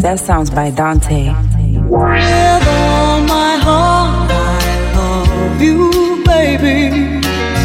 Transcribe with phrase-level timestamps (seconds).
[0.00, 1.28] That, sounds by Dante.
[1.28, 7.20] With all my heart, I love you, baby.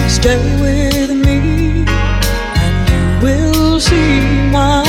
[0.09, 4.20] Stay with me, and you will see
[4.52, 4.84] my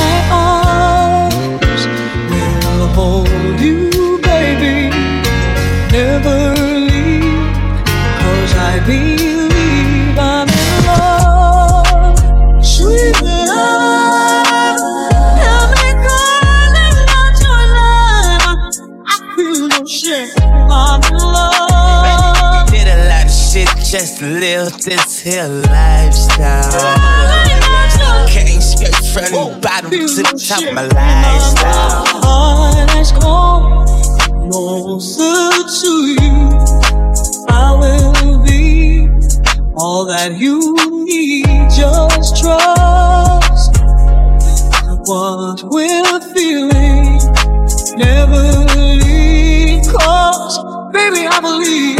[24.63, 26.63] live this here lifestyle.
[28.27, 32.05] Came straight from the bottom to the top of my lifestyle.
[33.21, 33.85] come
[34.49, 36.37] closer to you.
[37.49, 39.07] I will be
[39.75, 41.45] all that you need.
[41.69, 43.79] Just trust
[45.07, 47.19] what we're feeling.
[47.95, 48.43] Never
[48.75, 50.57] leave, cause
[50.93, 51.96] baby, I believe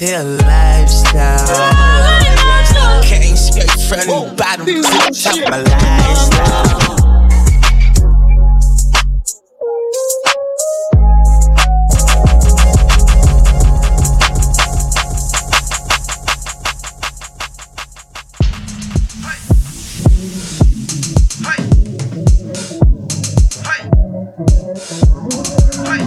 [0.00, 1.36] here lifestyle.
[3.02, 6.70] Came straight from the bottom to the top my lifestyle.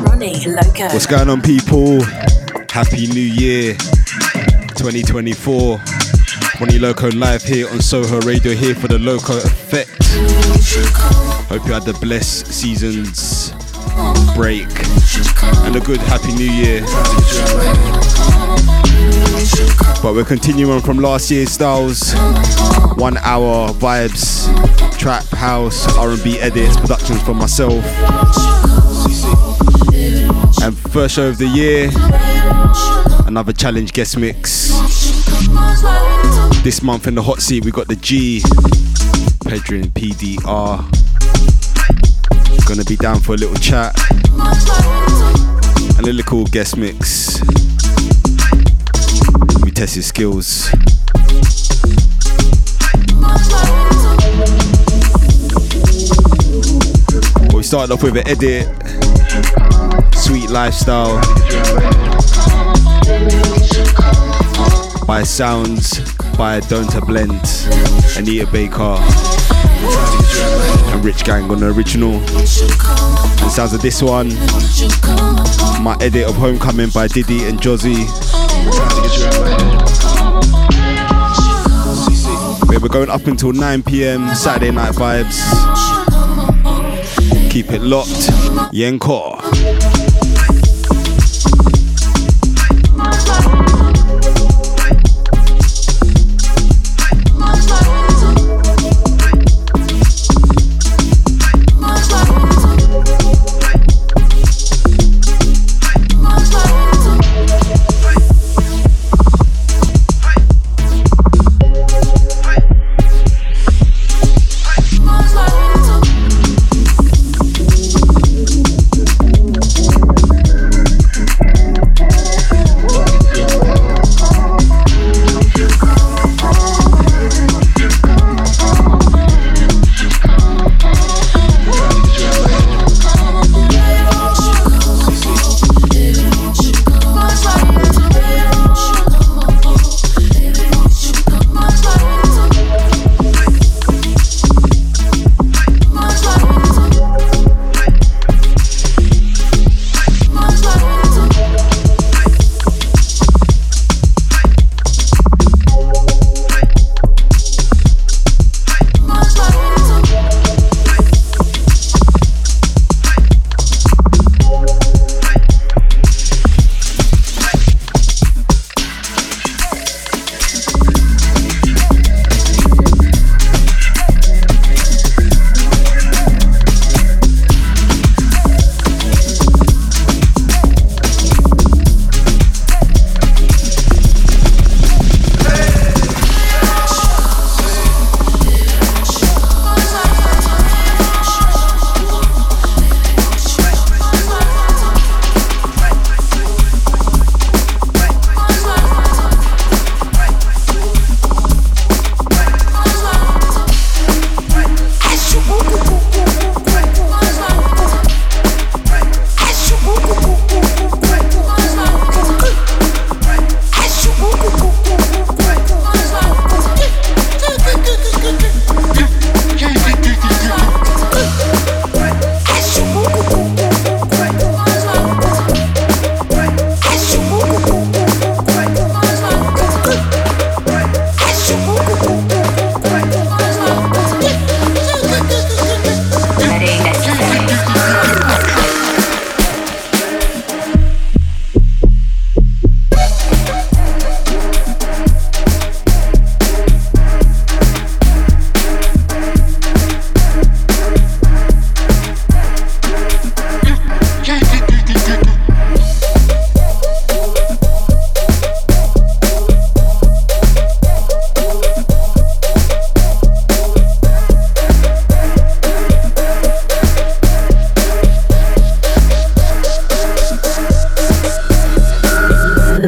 [0.03, 0.91] Ronnie Loko.
[0.91, 2.22] What's going on, people?
[2.73, 5.77] Happy New Year 2024.
[6.59, 9.91] Ronnie Loko live here on Soho Radio, here for the Loko Effect.
[11.49, 13.51] Hope you had the blessed seasons
[14.35, 14.65] break
[15.67, 16.81] and a good Happy New Year.
[20.01, 22.15] But we're continuing from last year's styles.
[22.95, 24.49] One hour vibes,
[24.97, 27.85] trap, house, R&B edits, productions from myself.
[30.93, 31.89] And first show of the year,
[33.25, 34.69] another challenge guest mix.
[36.63, 38.41] This month in the hot seat, we got the G,
[39.45, 40.83] Pedrin PDR.
[42.67, 43.97] Gonna be down for a little chat.
[45.97, 47.41] A little cool guest mix.
[49.63, 50.69] We test his skills.
[57.53, 59.72] We started off with an edit.
[60.23, 61.19] Sweet lifestyle.
[65.05, 65.99] By Sounds
[66.37, 67.41] by Dontā Blend,
[68.17, 68.97] Anita Baker,
[70.93, 72.13] and Rich Gang on the original.
[72.13, 74.29] And sounds of this one,
[75.83, 78.07] my edit of Homecoming by Diddy and Jozzy.
[82.81, 85.41] We're going up until 9 pm, Saturday night vibes.
[87.51, 88.09] Keep it locked.
[88.73, 89.82] Yenko.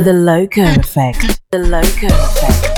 [0.06, 1.42] The Loko Effect.
[1.50, 2.75] The Loko Effect.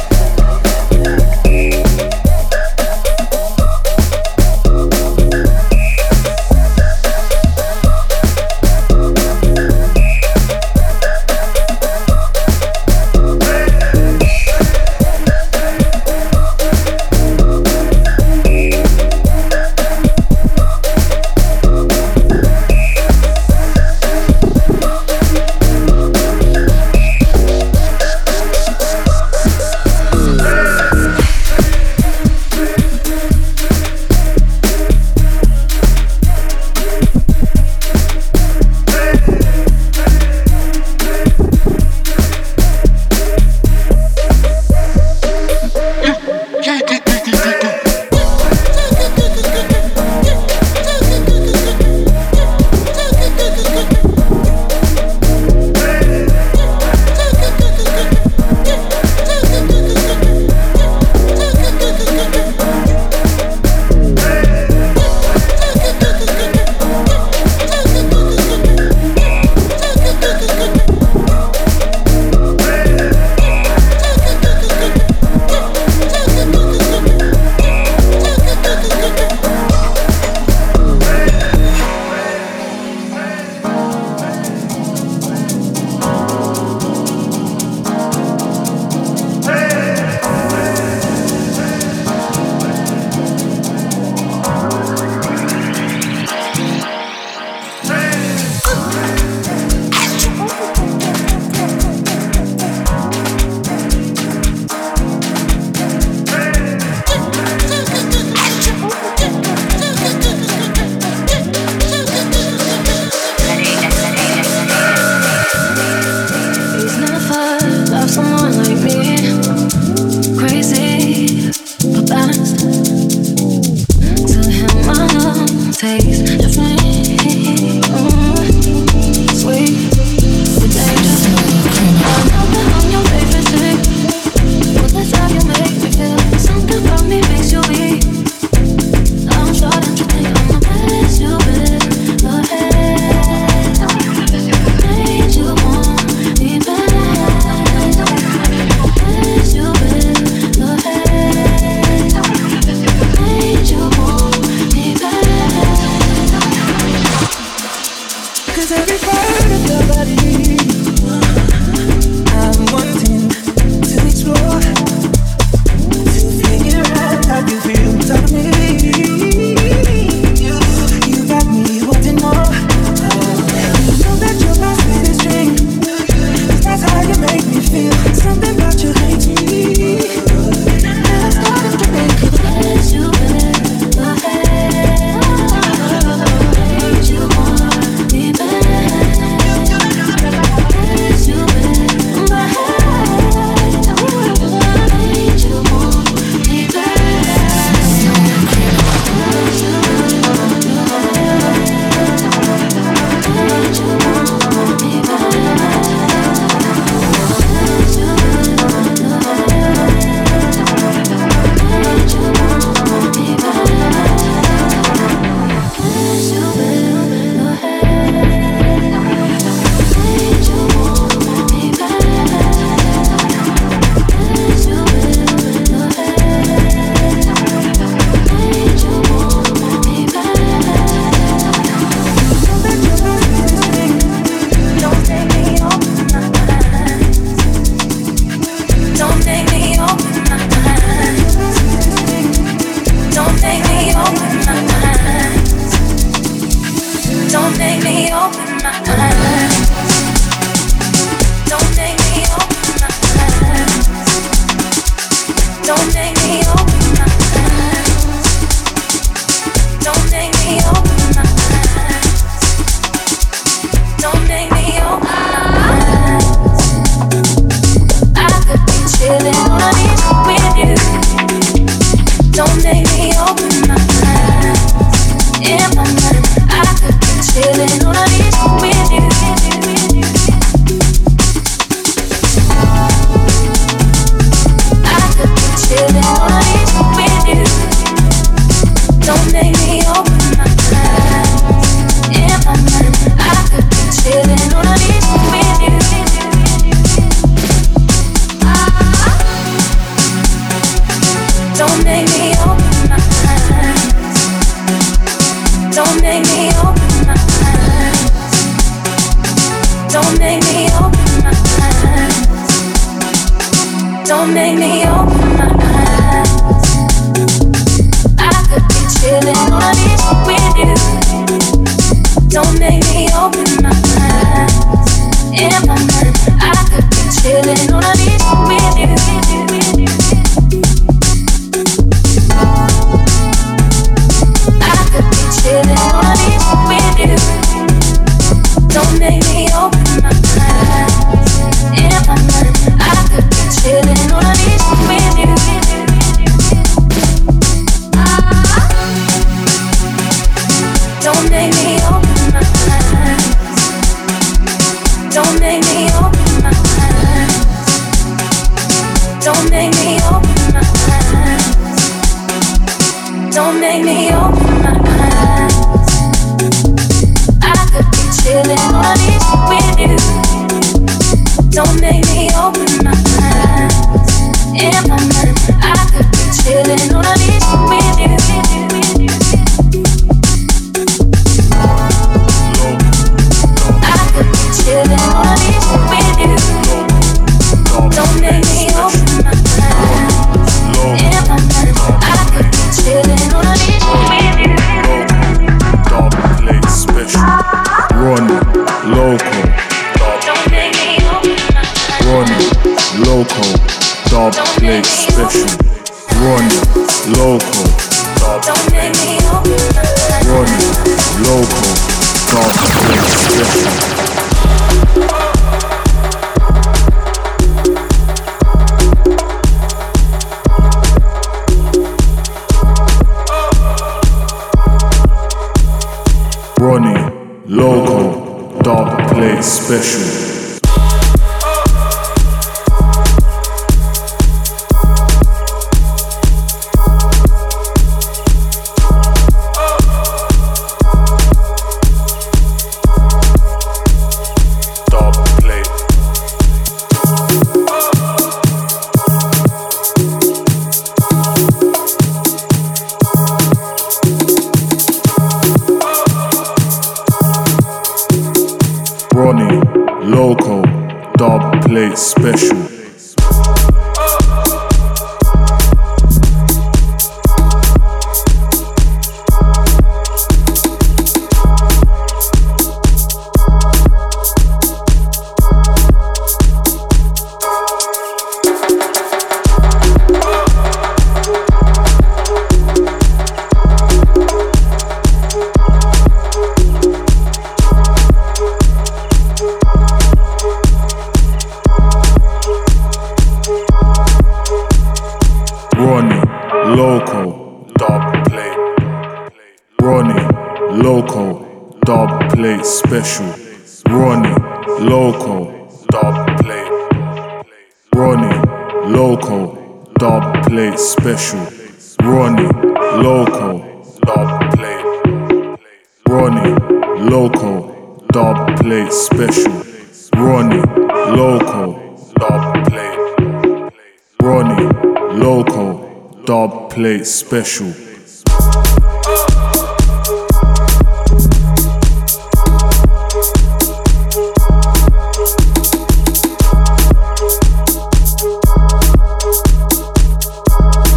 [429.42, 430.37] Special.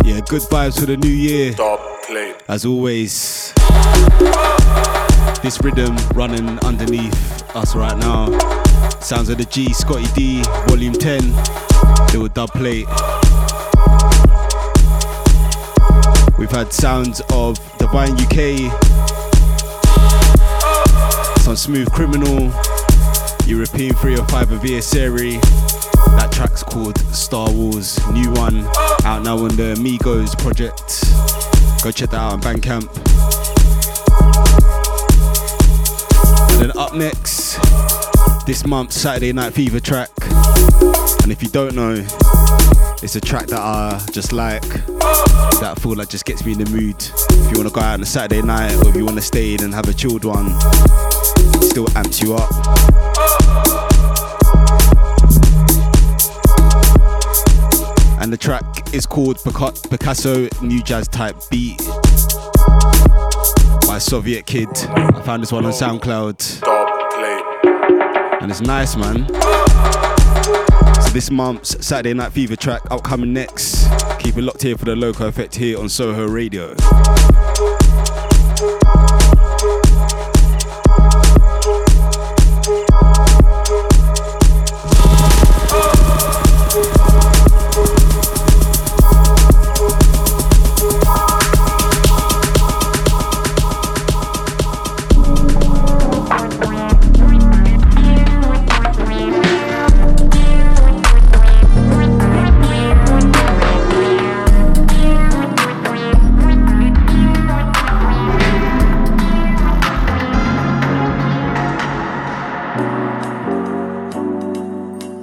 [0.05, 1.53] Yeah, good vibes for the new year.
[2.49, 3.53] As always,
[5.43, 8.27] this rhythm running underneath us right now.
[8.99, 11.33] Sounds of the G, Scottie Dee, Volume 10,
[12.13, 12.89] little dub plate.
[16.51, 18.73] We've had sounds of Divine UK,
[21.39, 22.51] some Smoove Kriminal,
[23.47, 25.35] European 305 of Via Seri.
[26.17, 28.67] That track's called Star Wars, new one,
[29.05, 31.05] out now on the Migos project.
[31.85, 32.91] Go check that out on Bandcamp.
[36.51, 37.61] And then up next,
[38.45, 40.11] this month's Saturday Night Fever track.
[41.23, 42.05] And if you don't know,
[43.03, 46.59] it's a track that I just like that I feel like just gets me in
[46.59, 46.97] the mood.
[46.99, 49.23] If you want to go out on a Saturday night or if you want to
[49.23, 50.51] stay in and have a chilled one,
[51.63, 52.51] still amps you up.
[58.21, 61.79] And the track is called Picasso New Jazz Type Beat
[63.87, 64.69] by Soviet Kid.
[64.77, 66.63] I found this one on SoundCloud.
[68.43, 69.70] And it's nice, man.
[71.13, 73.89] This month's Saturday Night Fever track upcoming next.
[74.21, 76.77] Keep it locked here for the Loko Effect here on Soho Radio.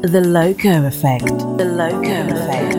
[0.07, 1.25] The Loko Effect.
[1.25, 2.77] The Loko Effect.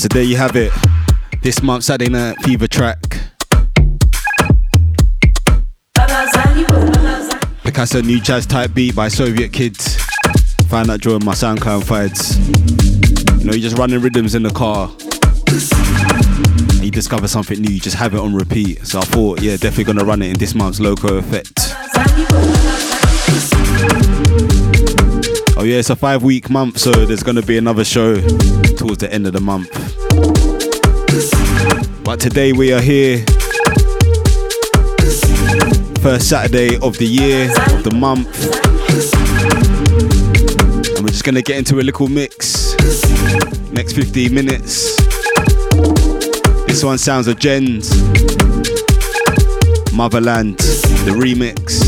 [0.00, 0.72] So there you have it.
[1.42, 3.20] This month's Saturday Night Fever track.
[7.64, 9.96] Picasso new jazz type beat by Soviet Kids.
[10.68, 12.38] Find that during my SoundCloud fights.
[13.40, 14.88] You know, you're just running rhythms in the car.
[16.76, 18.86] And you discover something new, you just have it on repeat.
[18.86, 21.74] So I thought, yeah, definitely gonna run it in this month's Loko Effect.
[25.58, 28.14] Oh yeah, it's a five week month, so there's gonna be another show
[28.78, 29.89] towards the end of the month.
[32.10, 33.18] But today we are here.
[36.00, 38.26] First Saturday of the year, of the month.
[40.96, 42.74] And we're just gonna get into a little mix.
[43.70, 44.96] Next 15 minutes.
[46.66, 47.96] This one sounds of Gens.
[49.92, 50.58] Motherland,
[51.06, 51.78] the remix.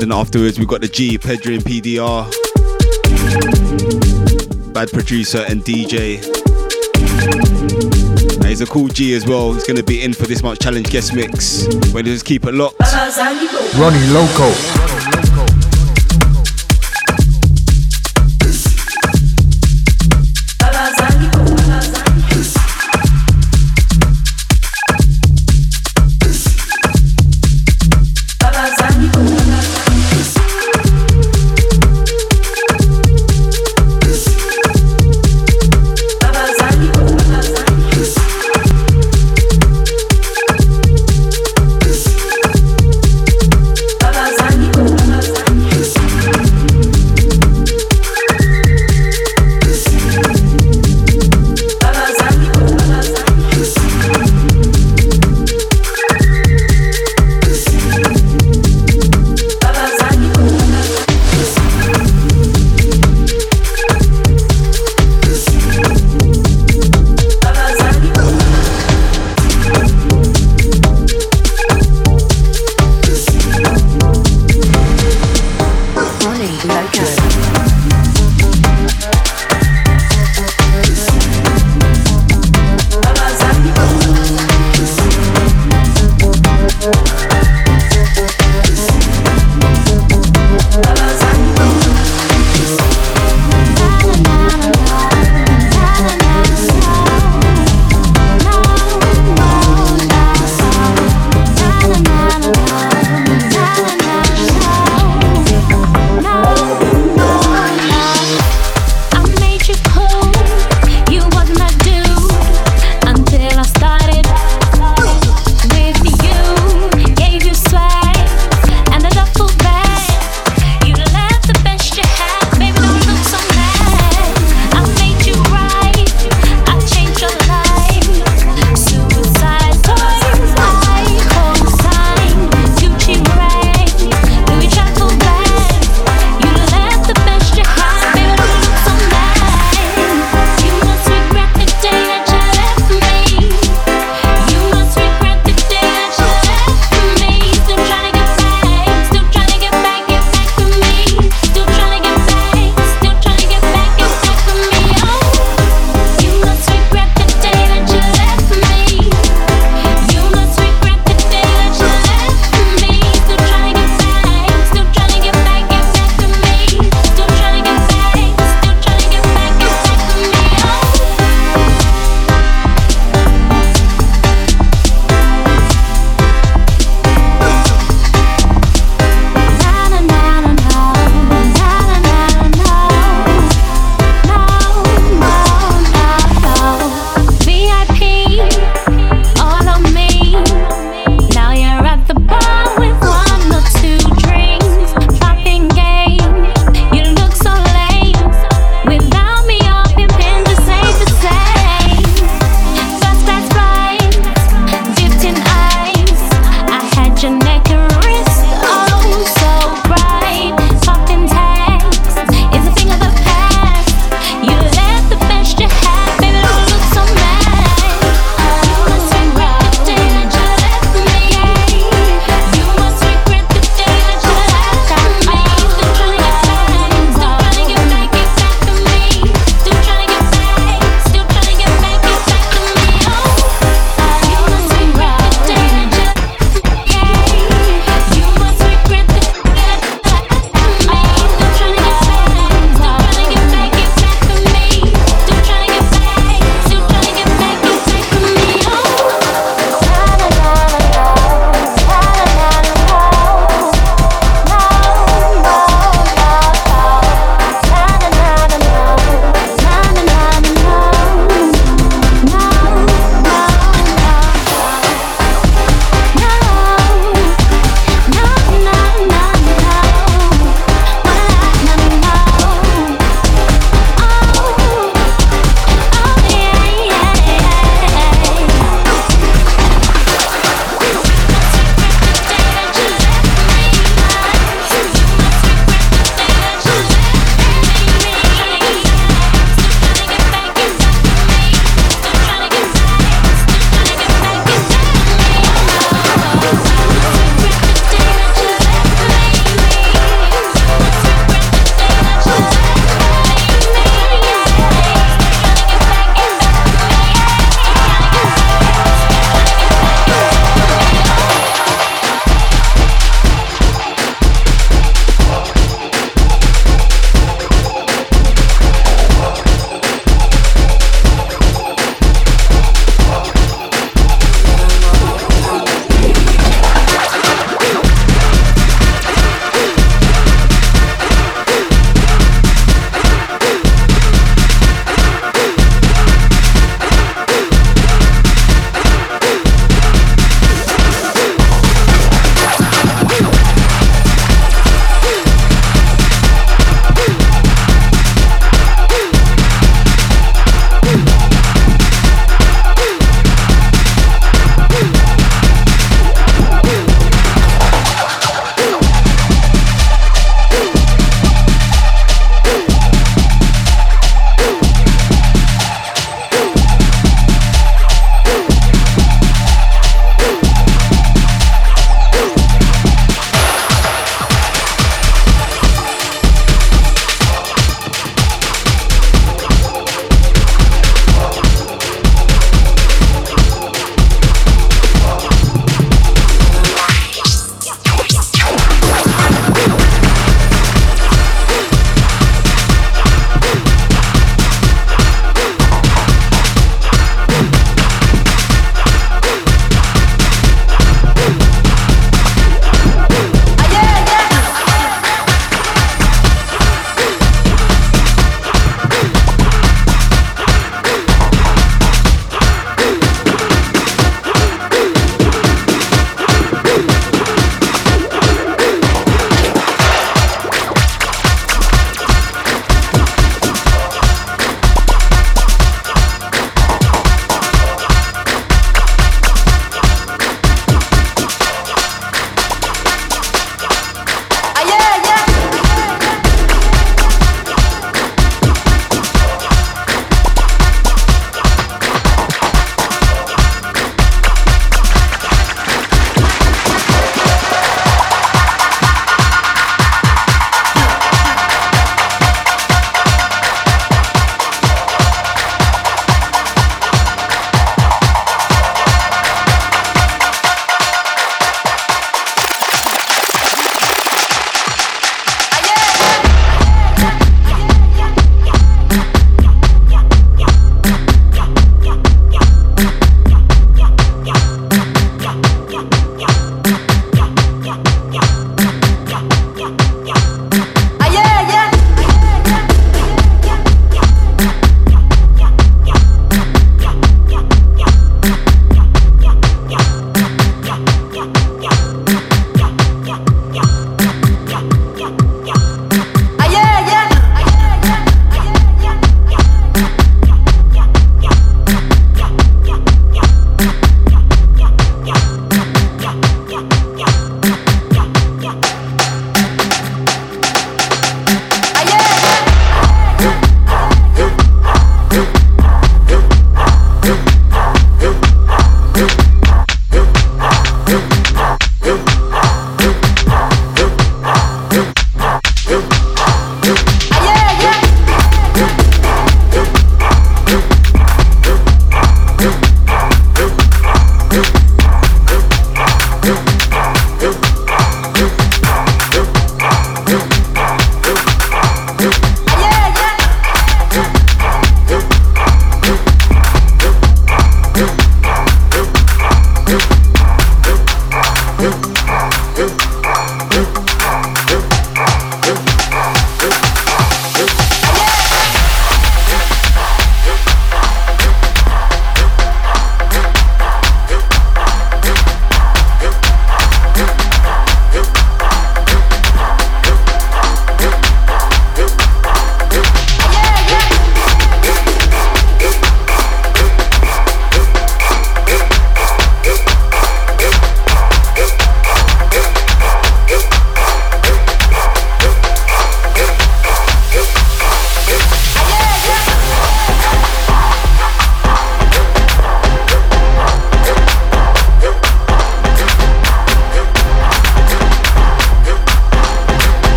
[0.00, 2.28] Then afterwards, we've got the G, Pedro and PDR.
[4.72, 6.39] Bad producer and DJ.
[8.40, 9.52] Now he's a cool G as well.
[9.52, 11.66] He's gonna be in for this month's challenge guest mix.
[11.92, 12.80] We're just keep it locked.
[13.78, 15.09] Ronnie Loko.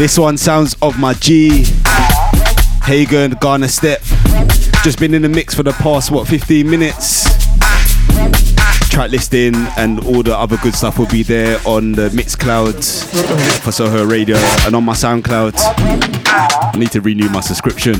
[0.00, 1.66] This one sounds of my G.
[2.84, 4.00] Hagan, Ghana Step.
[4.82, 7.24] Just been in the mix for the past, what, 15 minutes?
[8.88, 12.82] Track listing and all the other good stuff will be there on the Mixcloud
[13.60, 15.52] for Soho Radio and on my SoundCloud.
[15.58, 17.96] I need to renew my subscription.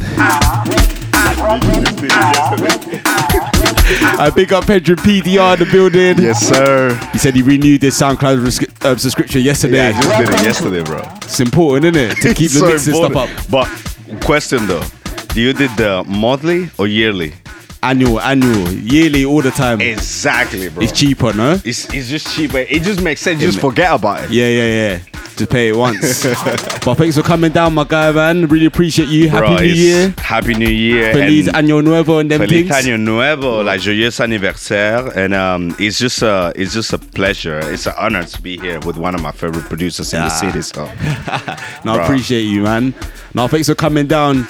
[3.93, 6.19] I big up Pedro PDR in the building.
[6.23, 6.95] Yes, sir.
[7.13, 9.91] He said he renewed his SoundCloud rescri- uh, subscription yesterday.
[9.91, 11.03] Yeah, I just did it yesterday, bro.
[11.23, 12.23] It's important, isn't it?
[12.23, 13.31] To keep the So mixing stuff up.
[13.51, 14.85] But question though,
[15.29, 17.35] do you did the monthly or yearly?
[17.83, 19.81] Annual, annual, yearly, all the time.
[19.81, 20.83] Exactly, bro.
[20.83, 21.53] It's cheaper, no?
[21.65, 22.59] It's, it's just cheaper.
[22.59, 23.41] It just makes sense.
[23.41, 24.31] You just forget about it.
[24.31, 24.99] Yeah, yeah, yeah.
[25.41, 26.23] Just pay it once.
[26.85, 28.47] but thanks for coming down, my guy, man.
[28.47, 29.31] Really appreciate you.
[29.31, 30.15] Happy Bro, New Year.
[30.19, 31.13] Happy New Year.
[31.15, 32.87] Feliz and Año Nuevo and them Feliz things.
[32.87, 37.59] Año Nuevo, like joyeux anniversaire, and um, it's just a, it's just a pleasure.
[37.73, 40.29] It's an honor to be here with one of my favorite producers in the Ah.
[40.29, 40.61] city.
[40.61, 40.85] So,
[41.87, 42.93] No, I appreciate you, man.
[43.33, 44.43] Now, thanks for coming down.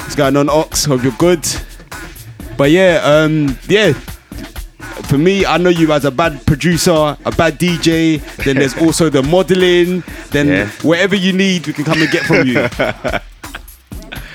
[0.00, 0.84] What's going on, Ox?
[0.86, 1.46] Hope you're good.
[2.56, 3.92] But yeah, um, yeah.
[5.10, 6.92] For me, I know you as a bad producer,
[7.24, 8.20] a bad DJ.
[8.44, 10.04] Then there's also the modeling.
[10.30, 10.68] Then Yeah.
[10.82, 12.68] whatever you need, we can come and get from you.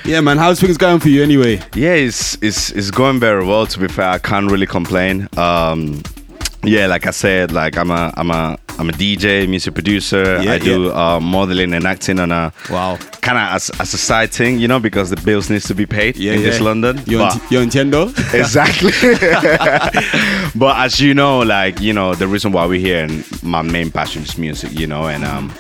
[0.11, 0.37] yeah, man.
[0.37, 1.61] How's things going for you anyway?
[1.75, 3.65] yeah, it's it's it's going very well.
[3.67, 5.29] To be fair, I can't really complain.
[5.37, 6.03] Um,
[6.63, 10.41] yeah, like I said, like I'm a I'm a I'm a DJ, music producer.
[10.43, 11.15] Yeah, I do yeah.
[11.15, 12.97] uh, modeling and acting on a Wow.
[13.21, 15.85] kind of as, as a side thing, you know, because the bills needs to be
[15.85, 17.01] paid Yeah, in this London.
[17.05, 18.09] You, but, yo entiendo.
[18.33, 18.91] exactly.
[20.59, 23.91] but as you know, like you know, the reason why we're here and my main
[23.91, 25.53] passion is music, you know, and um,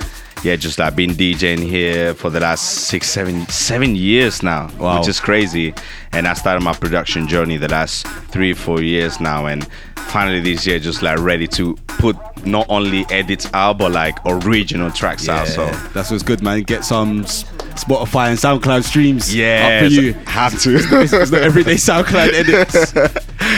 [0.43, 4.99] yeah, just like been DJing here for the last six, seven, seven years now, Wow.
[4.99, 5.73] which is crazy.
[6.13, 10.65] And I started my production journey the last three, four years now, and finally this
[10.67, 12.15] year, just like ready to put
[12.45, 15.47] not only edits out, but like original tracks out.
[15.47, 15.65] So.
[15.93, 16.61] that's what's good, man.
[16.61, 20.13] Get some Spotify and SoundCloud streams Yeah, up for you.
[20.13, 20.75] have to.
[20.75, 22.93] it's, it's not everyday SoundCloud edits.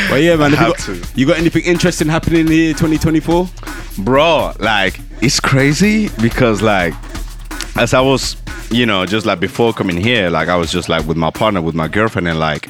[0.09, 1.07] but yeah, man, have you, got, to.
[1.19, 3.47] you got anything interesting happening here 2024?
[3.99, 6.93] bro like it's crazy because like
[7.75, 8.35] as i was
[8.69, 11.61] you know just like before coming here like i was just like with my partner
[11.61, 12.67] with my girlfriend and like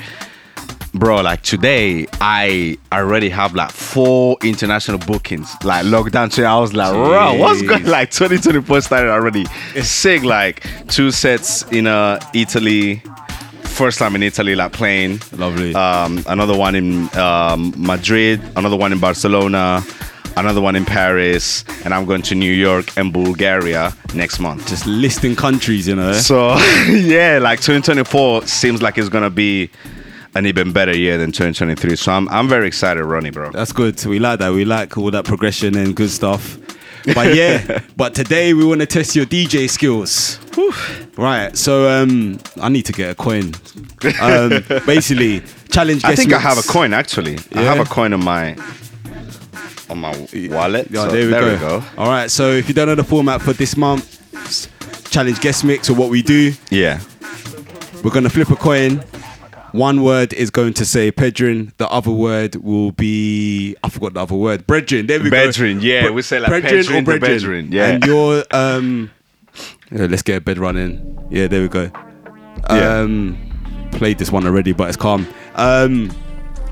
[0.93, 6.73] bro like today i already have like four international bookings like lockdown today i was
[6.73, 9.45] like bro what's going like 2024 started already
[9.75, 13.01] it's sick like two sets in uh italy.
[13.63, 15.19] First time in italy like playing.
[15.33, 15.75] Lovely.
[15.75, 19.83] um, another one in um, Madrid, another one in Barcelona,
[20.37, 24.67] another one in Paris, and I'm going to New York and Bulgaria next month.
[24.67, 26.13] Just listing countries, you know.
[26.13, 26.55] So
[26.89, 29.69] yeah, like 2024 seems like it's gonna be
[30.35, 31.95] an even better year than 2023.
[31.95, 33.51] So I'm I'm very excited, Ronnie, bro.
[33.51, 34.03] That's good.
[34.05, 34.53] We like that.
[34.53, 36.57] We like all that progression and good stuff.
[37.13, 40.39] But yeah, but today we want to test your DJ skills.
[41.17, 41.55] Right.
[41.57, 43.53] So um, I need to get a coin.
[44.21, 46.03] Um, basically, challenge.
[46.03, 47.37] I think I have a coin actually.
[47.55, 48.55] I have a coin in my
[49.89, 50.11] on my
[50.49, 50.87] wallet.
[50.91, 51.51] Yeah, So there we there go.
[51.53, 51.83] we go.
[51.97, 52.29] All right.
[52.29, 56.09] So if you don't know the format for this month, challenge guest mix or what
[56.09, 56.99] we do, Yeah.
[58.03, 59.03] we're gonna flip a coin.
[59.73, 61.71] One word is going to say Pedrin.
[61.77, 64.65] The other word will be I forgot the other word.
[64.65, 65.07] Brethren.
[65.07, 65.85] There we Bedrin, go.
[65.85, 67.87] yeah, Bre- we say like Brethren Pedrin, the Bedrin, yeah.
[67.91, 69.11] And your um,
[69.91, 71.27] yeah, let's get a bed running.
[71.29, 71.91] Yeah, there we go.
[72.69, 72.99] Yeah.
[73.01, 73.37] Um,
[73.91, 75.27] played this one already, but it's calm.
[75.55, 76.11] Um,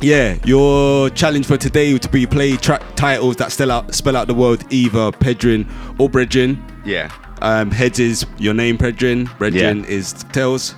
[0.06, 4.28] yeah, your challenge for today would be play track titles that spell out spell out
[4.28, 5.68] the word either Pedrin
[6.00, 6.58] or Bredrin.
[6.86, 7.12] Yeah.
[7.42, 9.26] Um, heads is your name, Pedrin.
[9.40, 9.90] Bredrin Yeah.
[9.90, 10.76] is tails.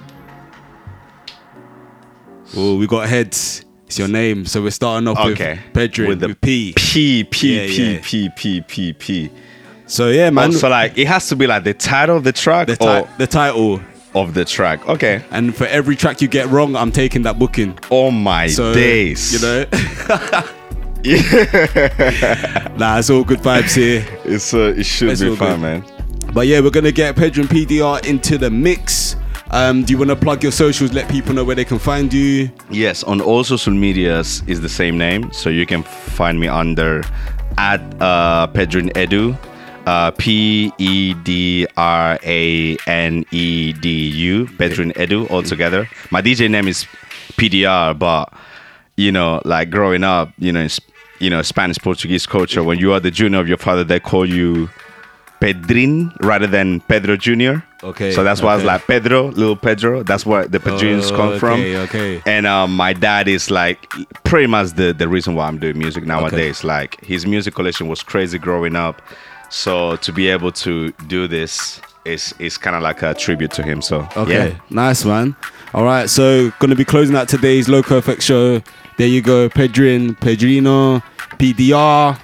[2.55, 3.65] Oh, we got heads.
[3.86, 5.59] It's your name, so we're starting off Okay.
[5.73, 6.73] with Pedrin with, With the P.
[6.75, 7.99] P P Yeah, P yeah.
[8.03, 9.30] P P P P.
[9.86, 10.51] So yeah, man.
[10.51, 13.28] so like it has to be like the title of the track the, or the
[13.28, 13.82] title,
[14.22, 14.88] of the track.
[14.88, 15.24] Okay.
[15.32, 17.78] and for every track you get wrong, I'm taking that booking.
[17.91, 19.34] Oh my So days.
[19.34, 19.65] you know.
[22.78, 24.05] nah, it's all good vibes here.
[24.26, 25.61] It's uh, it should It's be fun, good.
[25.61, 25.84] man.
[26.34, 29.15] But yeah, we're gonna get Pedro and PDR into the mix.
[29.51, 30.91] Um, do you want to plug your socials?
[30.91, 32.49] Let people know where they can find you.
[32.70, 37.01] Yes, on all social medias is the same name, so you can find me under
[37.57, 39.38] at uh, Pedrin Edu,
[39.88, 45.89] uh, P E D R A N E D U, Pedrin Edu altogether.
[46.11, 46.85] My DJ name is
[47.38, 48.31] PDR, but
[48.97, 50.69] you know, like growing up, you know, in,
[51.19, 54.25] you know, Spanish Portuguese culture, when you are the junior of your father, they call
[54.25, 54.69] you
[55.39, 57.63] Pedrin rather than Pedro Junior.
[57.83, 60.01] Okay, So that's why I was like Pedro, little Pedro.
[60.01, 61.59] That's where the Pedrins Oh, come from.
[61.59, 62.21] okay, okay.
[62.25, 63.88] And um, my dad is like
[64.23, 66.63] pretty much the, the reason why I'm doing music nowadays.
[66.63, 68.99] Like his music collection was crazy growing up.
[69.50, 73.64] So to be able to do this is is kind of like a tribute to
[73.64, 73.82] him.
[73.82, 74.60] So Okay, yeah.
[74.70, 75.36] nice man.
[75.74, 78.62] All right, so gonna be closing out today's Loko Effect show.
[78.98, 81.04] There you go, Pedrin, Pedrino,
[81.38, 82.20] PDR.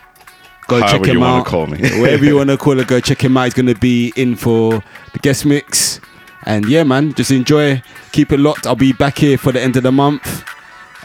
[0.67, 1.45] Go However check him you out.
[1.45, 1.77] call me.
[2.01, 3.43] Wherever you wanna call it, go check him out.
[3.45, 4.81] He's gonna be in for
[5.13, 5.99] the guest mix.
[6.45, 7.81] And yeah, man, just enjoy.
[8.11, 8.65] Keep it locked.
[8.67, 10.43] I'll be back here for the end of the month.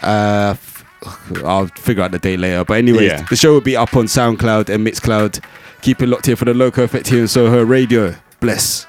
[0.01, 0.55] Uh,
[1.45, 2.63] I'll figure out the day later.
[2.65, 3.23] But anyway, Yeah.
[3.29, 5.43] the show will be up on SoundCloud and Mixcloud.
[5.81, 8.15] Keep it locked here for the Loko Effect here on Soho Radio.
[8.41, 8.85] Bless.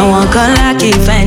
[0.00, 1.19] Àwọn kan láàkì Fendi àwọn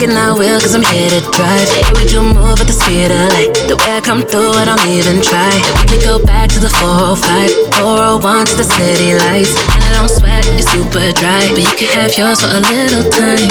[0.00, 3.18] like I wheel cause I'm here to drive would you move at the speed of
[3.34, 3.52] light?
[3.66, 5.50] The way I come through, I don't even try.
[5.82, 9.54] We could go back to the 405 401 to the city lights.
[9.74, 13.10] And I don't sweat, it's super dry But you can have yours for a little
[13.10, 13.50] time.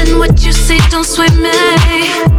[0.00, 2.33] And what you say don't sway me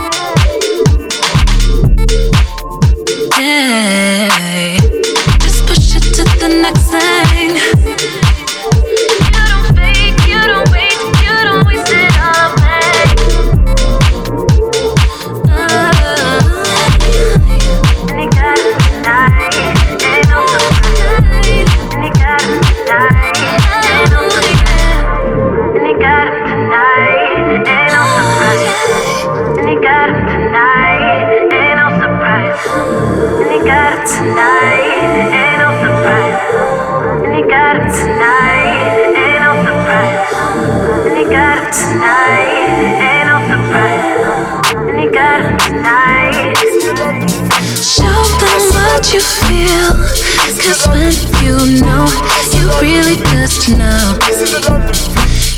[49.76, 49.88] you.
[50.64, 51.12] Cause when
[51.44, 52.08] you know,
[52.56, 54.16] you really just know.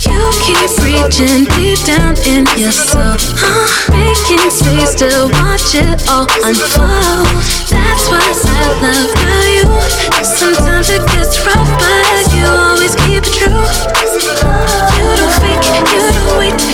[0.07, 3.15] You keep reaching deep down in your soul.
[3.37, 7.27] Uh, making space to watch it all unfold.
[7.69, 9.11] That's why I love
[9.55, 9.67] you.
[10.23, 13.63] Sometimes it gets rough, but you always keep it true.
[14.97, 16.66] You don't fake, you don't wait,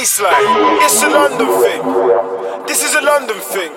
[0.00, 0.80] bassline.
[0.82, 1.82] It's a London thing.
[2.66, 3.72] This is a London thing.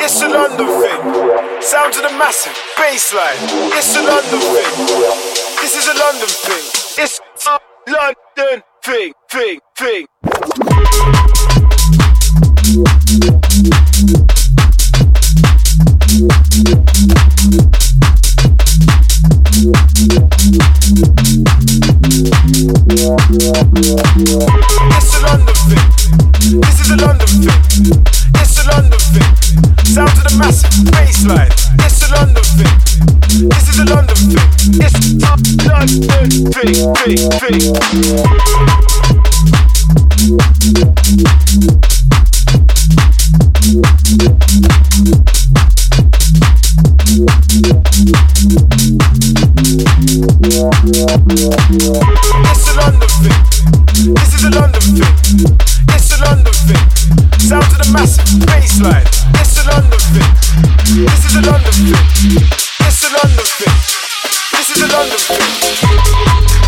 [0.00, 1.62] It's a London thing.
[1.62, 3.38] Sounds of the massive bassline.
[3.78, 4.72] It's a London thing.
[5.60, 6.64] This is a London thing.
[7.04, 10.06] It's a London thing, thing, thing.
[24.88, 25.86] It's a London thing.
[26.60, 27.60] This is a London thing.
[28.34, 29.36] It's a London thing.
[29.84, 31.50] Sound to the massive bassline.
[31.84, 32.74] It's a London thing.
[33.48, 34.48] This is a London thing.
[34.80, 36.30] It's a London thing.
[36.52, 36.74] Thing.
[37.40, 37.60] Thing.
[52.48, 53.55] It's a London thing.
[53.96, 55.56] This is a London thing.
[55.88, 56.76] It's a London thing.
[57.40, 59.08] Sound to the massive bassline.
[59.40, 60.32] It's a London thing.
[61.06, 62.44] This is a London thing.
[62.84, 63.72] It's a London thing.
[64.52, 66.65] This is a London thing.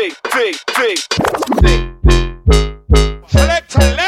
[0.00, 0.98] Big, big, big,
[1.60, 1.80] big.
[3.28, 4.00] Select and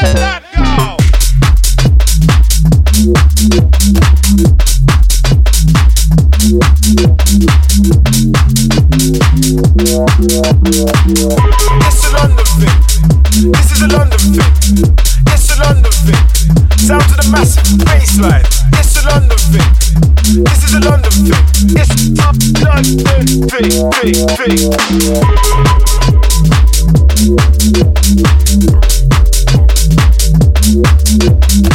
[12.05, 13.53] a London thing.
[13.53, 14.97] This is a London thing.
[15.27, 16.42] It's a London thing.
[16.83, 17.63] Sounds of the massive.
[18.75, 19.71] It's a London thing.
[20.43, 21.45] This is a London thing.
[21.79, 22.27] It's a
[22.59, 23.07] London
[23.47, 23.71] thing,
[24.03, 24.19] thing,
[31.63, 31.72] thing.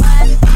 [0.00, 0.47] one.